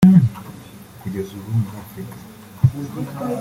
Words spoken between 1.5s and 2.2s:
muri Afurika